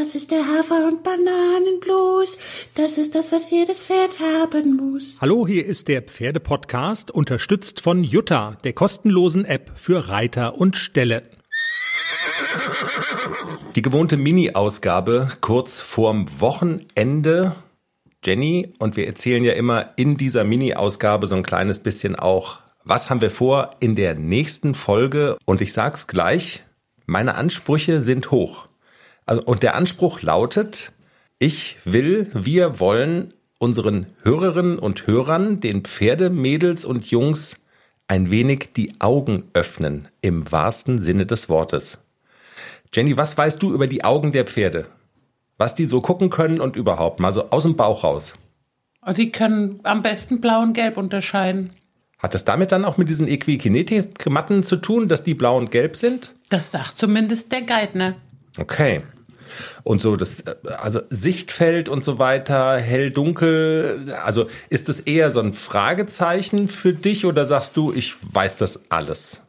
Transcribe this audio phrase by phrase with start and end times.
[0.00, 2.38] Das ist der Hafer- und Bananenblues.
[2.74, 5.16] Das ist das, was jedes Pferd haben muss.
[5.20, 11.24] Hallo, hier ist der Pferdepodcast, unterstützt von Jutta, der kostenlosen App für Reiter und Ställe.
[13.76, 17.56] Die gewohnte Mini-Ausgabe kurz vorm Wochenende.
[18.24, 23.10] Jenny, und wir erzählen ja immer in dieser Mini-Ausgabe so ein kleines bisschen auch, was
[23.10, 25.36] haben wir vor in der nächsten Folge?
[25.44, 26.64] Und ich sag's gleich,
[27.04, 28.69] meine Ansprüche sind hoch.
[29.26, 30.92] Also, und der Anspruch lautet,
[31.38, 37.58] ich will, wir wollen unseren Hörerinnen und Hörern, den Pferdemädels und Jungs,
[38.08, 41.98] ein wenig die Augen öffnen, im wahrsten Sinne des Wortes.
[42.92, 44.86] Jenny, was weißt du über die Augen der Pferde?
[45.58, 48.34] Was die so gucken können und überhaupt mal so aus dem Bauch raus?
[49.16, 51.70] Die können am besten blau und gelb unterscheiden.
[52.18, 55.96] Hat das damit dann auch mit diesen Equikinetik-Matten zu tun, dass die blau und gelb
[55.96, 56.34] sind?
[56.48, 58.16] Das sagt zumindest der Geithner.
[58.58, 59.02] Okay.
[59.82, 60.44] Und so das,
[60.78, 66.92] also Sichtfeld und so weiter, hell, dunkel, also ist das eher so ein Fragezeichen für
[66.92, 69.42] dich oder sagst du, ich weiß das alles?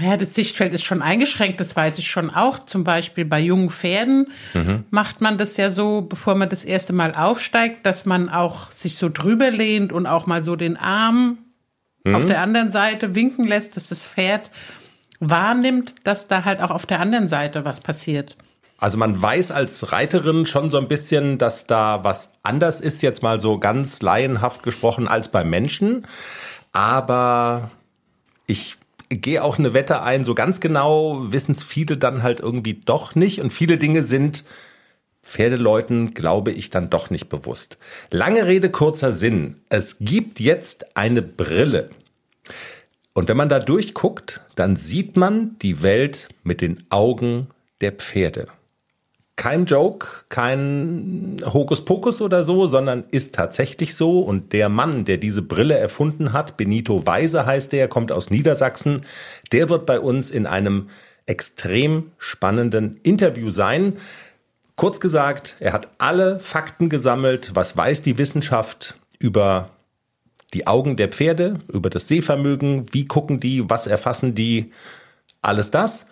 [0.00, 2.66] Ja, das Sichtfeld ist schon eingeschränkt, das weiß ich schon auch.
[2.66, 4.84] Zum Beispiel bei jungen Pferden mhm.
[4.90, 8.96] macht man das ja so, bevor man das erste Mal aufsteigt, dass man auch sich
[8.96, 11.38] so drüber lehnt und auch mal so den Arm
[12.04, 12.14] mhm.
[12.14, 14.50] auf der anderen Seite winken lässt, dass das Pferd
[15.20, 18.36] wahrnimmt, dass da halt auch auf der anderen Seite was passiert.
[18.80, 23.24] Also man weiß als Reiterin schon so ein bisschen, dass da was anders ist, jetzt
[23.24, 26.06] mal so ganz laienhaft gesprochen, als beim Menschen.
[26.72, 27.72] Aber
[28.46, 28.76] ich
[29.08, 33.16] gehe auch eine Wette ein, so ganz genau wissen es viele dann halt irgendwie doch
[33.16, 33.40] nicht.
[33.40, 34.44] Und viele Dinge sind
[35.24, 37.78] Pferdeleuten, glaube ich, dann doch nicht bewusst.
[38.12, 39.56] Lange Rede, kurzer Sinn.
[39.70, 41.90] Es gibt jetzt eine Brille.
[43.12, 47.48] Und wenn man da durchguckt, dann sieht man die Welt mit den Augen
[47.80, 48.46] der Pferde
[49.38, 54.18] kein Joke, kein Hokuspokus oder so, sondern ist tatsächlich so.
[54.18, 59.06] Und der Mann, der diese Brille erfunden hat, Benito Weise heißt der, kommt aus Niedersachsen,
[59.52, 60.88] der wird bei uns in einem
[61.26, 63.96] extrem spannenden Interview sein.
[64.74, 69.70] Kurz gesagt, er hat alle Fakten gesammelt, was weiß die Wissenschaft über
[70.52, 74.72] die Augen der Pferde, über das Sehvermögen, wie gucken die, was erfassen die,
[75.42, 76.08] alles das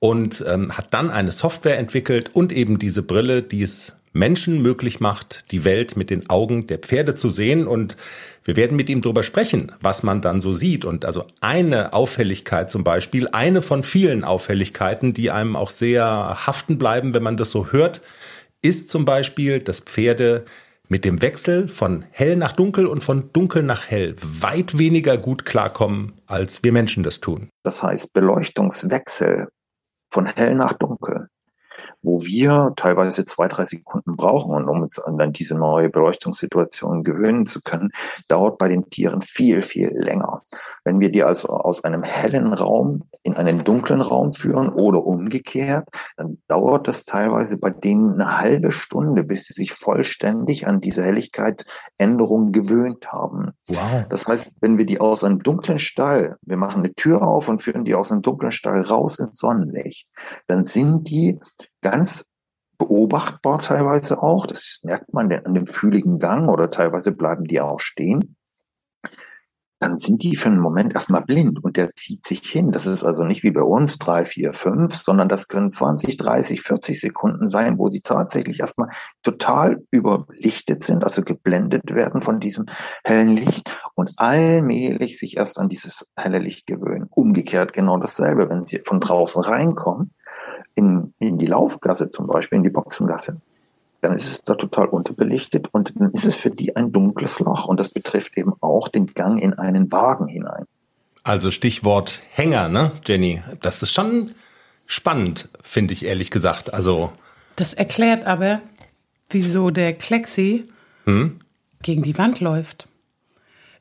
[0.00, 5.00] und ähm, hat dann eine Software entwickelt und eben diese Brille, die es Menschen möglich
[5.00, 7.66] macht, die Welt mit den Augen der Pferde zu sehen.
[7.66, 7.96] Und
[8.44, 10.84] wir werden mit ihm darüber sprechen, was man dann so sieht.
[10.84, 16.04] Und also eine Auffälligkeit zum Beispiel, eine von vielen Auffälligkeiten, die einem auch sehr
[16.46, 18.02] haften bleiben, wenn man das so hört,
[18.62, 20.44] ist zum Beispiel, dass Pferde
[20.88, 25.44] mit dem Wechsel von hell nach dunkel und von dunkel nach hell weit weniger gut
[25.44, 27.50] klarkommen, als wir Menschen das tun.
[27.62, 29.48] Das heißt, Beleuchtungswechsel
[30.10, 31.17] von hell nach dunkel
[32.02, 37.46] wo wir teilweise zwei, drei Sekunden brauchen, und um uns an diese neue Beleuchtungssituation gewöhnen
[37.46, 37.90] zu können,
[38.28, 40.40] dauert bei den Tieren viel, viel länger.
[40.84, 45.88] Wenn wir die also aus einem hellen Raum in einen dunklen Raum führen oder umgekehrt,
[46.16, 51.02] dann dauert das teilweise bei denen eine halbe Stunde, bis sie sich vollständig an diese
[51.04, 53.52] Helligkeitsänderung gewöhnt haben.
[53.68, 54.06] Wow.
[54.08, 57.62] Das heißt, wenn wir die aus einem dunklen Stall, wir machen eine Tür auf und
[57.62, 60.08] führen die aus einem dunklen Stall raus ins Sonnenlicht,
[60.46, 61.38] dann sind die
[61.80, 62.24] ganz
[62.78, 64.46] beobachtbar teilweise auch.
[64.46, 68.36] Das merkt man an dem fühligen Gang oder teilweise bleiben die auch stehen.
[69.80, 72.72] Dann sind die für einen Moment erstmal blind und der zieht sich hin.
[72.72, 76.62] Das ist also nicht wie bei uns drei, vier, fünf, sondern das können 20, 30,
[76.62, 78.88] 40 Sekunden sein, wo sie tatsächlich erstmal
[79.22, 82.66] total überlichtet sind, also geblendet werden von diesem
[83.04, 87.06] hellen Licht und allmählich sich erst an dieses helle Licht gewöhnen.
[87.10, 90.12] Umgekehrt genau dasselbe, wenn sie von draußen reinkommen
[90.78, 93.40] in, in die Laufgasse zum Beispiel, in die Boxengasse,
[94.00, 97.66] dann ist es da total unterbelichtet und dann ist es für die ein dunkles Loch
[97.66, 100.64] und das betrifft eben auch den Gang in einen Wagen hinein.
[101.24, 103.42] Also Stichwort Hänger, ne, Jenny?
[103.60, 104.32] Das ist schon
[104.86, 106.72] spannend, finde ich ehrlich gesagt.
[106.72, 107.12] Also
[107.56, 108.60] das erklärt aber,
[109.30, 110.62] wieso der Klexi
[111.04, 111.40] hm?
[111.82, 112.86] gegen die Wand läuft.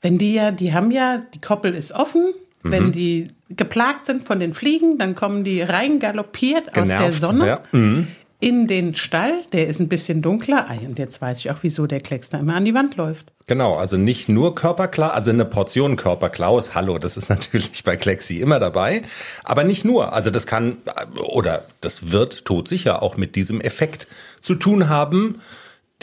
[0.01, 2.33] Wenn die ja, die haben ja, die Koppel ist offen,
[2.63, 2.71] mhm.
[2.71, 7.13] wenn die geplagt sind von den Fliegen, dann kommen die rein galoppiert Genervt, aus der
[7.13, 7.59] Sonne ja.
[7.71, 8.07] mhm.
[8.39, 9.33] in den Stall.
[9.53, 10.67] Der ist ein bisschen dunkler.
[10.69, 13.31] Ah, und jetzt weiß ich auch, wieso der Klecks da immer an die Wand läuft.
[13.47, 18.41] Genau, also nicht nur Körperklau, also eine Portion Körperklaus, hallo, das ist natürlich bei Klexi
[18.41, 19.03] immer dabei,
[19.45, 20.77] aber nicht nur, also das kann
[21.15, 24.07] oder das wird todsicher auch mit diesem Effekt
[24.41, 25.41] zu tun haben,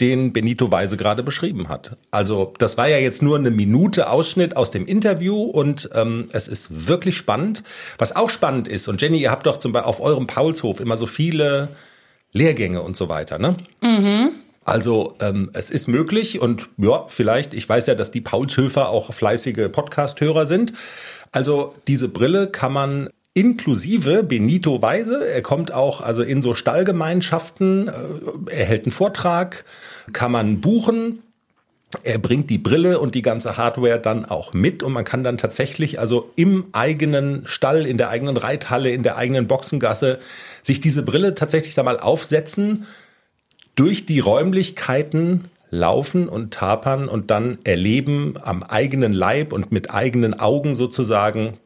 [0.01, 1.97] den Benito Weise gerade beschrieben hat.
[2.11, 6.47] Also das war ja jetzt nur eine Minute Ausschnitt aus dem Interview und ähm, es
[6.47, 7.63] ist wirklich spannend.
[7.97, 10.97] Was auch spannend ist, und Jenny, ihr habt doch zum Beispiel auf eurem Paulshof immer
[10.97, 11.69] so viele
[12.33, 13.55] Lehrgänge und so weiter, ne?
[13.81, 14.31] Mhm.
[14.65, 19.13] Also ähm, es ist möglich und ja, vielleicht, ich weiß ja, dass die Paulshöfer auch
[19.13, 20.73] fleißige Podcast-Hörer sind.
[21.31, 25.27] Also diese Brille kann man inklusive Benito Weise.
[25.27, 27.91] Er kommt auch also in so Stallgemeinschaften, äh,
[28.49, 29.65] er hält einen Vortrag,
[30.13, 31.19] kann man buchen.
[32.03, 35.37] Er bringt die Brille und die ganze Hardware dann auch mit und man kann dann
[35.37, 40.19] tatsächlich also im eigenen Stall, in der eigenen Reithalle, in der eigenen Boxengasse
[40.63, 42.85] sich diese Brille tatsächlich da mal aufsetzen,
[43.75, 50.39] durch die Räumlichkeiten laufen und tapern und dann erleben am eigenen Leib und mit eigenen
[50.39, 51.57] Augen sozusagen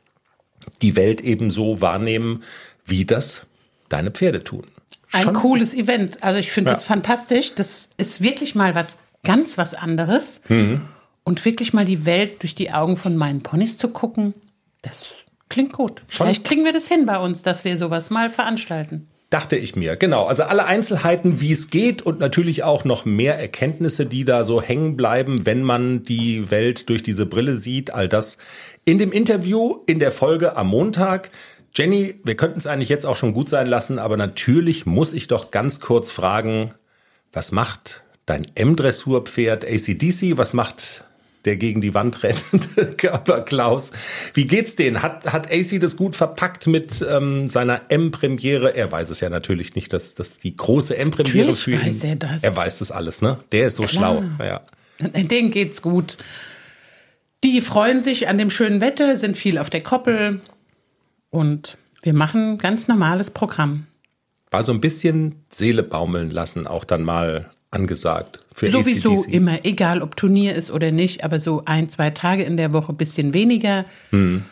[0.81, 2.43] die Welt eben so wahrnehmen,
[2.85, 3.45] wie das
[3.89, 4.63] deine Pferde tun.
[5.11, 5.33] Ein Schon?
[5.33, 6.23] cooles Event.
[6.23, 6.75] Also ich finde ja.
[6.75, 7.55] das fantastisch.
[7.55, 10.41] Das ist wirklich mal was ganz was anderes.
[10.47, 10.81] Mhm.
[11.23, 14.33] Und wirklich mal die Welt durch die Augen von meinen Ponys zu gucken,
[14.81, 15.13] das
[15.49, 16.01] klingt gut.
[16.07, 16.25] Schon?
[16.25, 19.07] Vielleicht kriegen wir das hin bei uns, dass wir sowas mal veranstalten.
[19.29, 20.25] Dachte ich mir, genau.
[20.25, 24.59] Also alle Einzelheiten, wie es geht und natürlich auch noch mehr Erkenntnisse, die da so
[24.59, 27.93] hängen bleiben, wenn man die Welt durch diese Brille sieht.
[27.93, 28.37] All das
[28.85, 31.29] in dem Interview in der Folge am Montag.
[31.75, 35.27] Jenny, wir könnten es eigentlich jetzt auch schon gut sein lassen, aber natürlich muss ich
[35.27, 36.73] doch ganz kurz fragen,
[37.31, 40.37] was macht dein M-Dressurpferd ACDC?
[40.37, 41.03] Was macht
[41.45, 43.91] der gegen die Wand rennende Körper Klaus.
[44.33, 45.01] Wie geht's denen?
[45.01, 48.75] Hat, hat AC das gut verpackt mit ähm, seiner M-Premiere?
[48.75, 51.81] Er weiß es ja natürlich nicht, dass das die große M-Premiere für ihn.
[51.81, 52.43] Weiß er, das.
[52.43, 53.39] er weiß das alles, ne?
[53.51, 54.23] Der ist so Klar.
[54.37, 54.45] schlau.
[54.45, 54.61] Ja.
[54.99, 56.17] Denen geht's gut.
[57.43, 60.41] Die freuen sich an dem schönen Wetter, sind viel auf der Koppel
[61.29, 63.87] und wir machen ganz normales Programm.
[64.51, 68.39] War so ein bisschen Seele baumeln lassen, auch dann mal angesagt.
[68.53, 69.33] Für Sowieso ACDC.
[69.33, 72.93] immer, egal ob Turnier ist oder nicht, aber so ein, zwei Tage in der Woche
[72.93, 73.85] bisschen weniger.
[74.09, 74.43] Hm.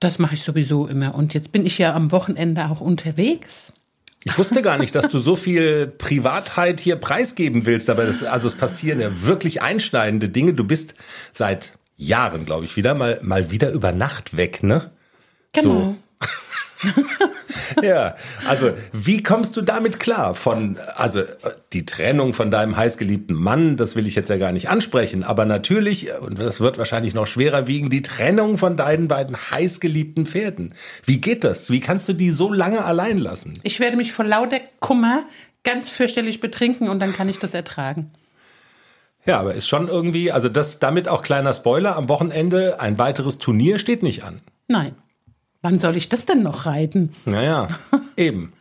[0.00, 1.14] Das mache ich sowieso immer.
[1.14, 3.72] Und jetzt bin ich ja am Wochenende auch unterwegs.
[4.24, 8.46] Ich wusste gar nicht, dass du so viel Privatheit hier preisgeben willst, aber das, also
[8.46, 10.54] es passieren ja wirklich einschneidende Dinge.
[10.54, 10.94] Du bist
[11.32, 14.90] seit Jahren, glaube ich, wieder mal, mal wieder über Nacht weg, ne?
[15.52, 15.68] Genau.
[15.68, 15.96] So.
[17.82, 20.34] ja, also wie kommst du damit klar?
[20.34, 21.22] Von, also
[21.72, 25.44] die Trennung von deinem heißgeliebten Mann, das will ich jetzt ja gar nicht ansprechen, aber
[25.44, 30.74] natürlich, und das wird wahrscheinlich noch schwerer wiegen, die Trennung von deinen beiden heißgeliebten Pferden.
[31.04, 31.70] Wie geht das?
[31.70, 33.52] Wie kannst du die so lange allein lassen?
[33.62, 35.24] Ich werde mich vor lauter Kummer
[35.64, 38.12] ganz fürchterlich betrinken und dann kann ich das ertragen.
[39.24, 43.38] Ja, aber ist schon irgendwie, also das damit auch kleiner Spoiler, am Wochenende ein weiteres
[43.38, 44.40] Turnier steht nicht an.
[44.66, 44.96] Nein.
[45.62, 47.12] Wann soll ich das denn noch reiten?
[47.24, 47.68] Naja,
[48.16, 48.52] eben.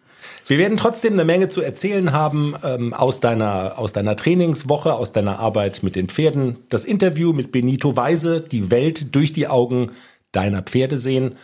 [0.47, 5.11] Wir werden trotzdem eine Menge zu erzählen haben ähm, aus, deiner, aus deiner Trainingswoche, aus
[5.11, 6.57] deiner Arbeit mit den Pferden.
[6.69, 9.91] Das Interview mit Benito Weise, die Welt durch die Augen
[10.31, 11.35] deiner Pferde sehen.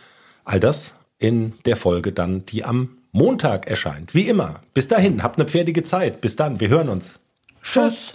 [0.44, 4.14] All das in der Folge dann, die am Montag erscheint.
[4.14, 4.60] Wie immer.
[4.74, 6.20] Bis dahin, habt eine pferdige Zeit.
[6.20, 7.20] Bis dann, wir hören uns.
[7.62, 8.14] Tschüss.